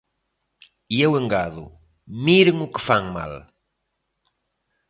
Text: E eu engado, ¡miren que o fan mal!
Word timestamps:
E 0.93 0.95
eu 1.05 1.11
engado, 1.21 1.63
¡miren 2.25 2.57
que 2.71 2.79
o 2.81 2.85
fan 2.87 3.05
mal! 3.17 3.33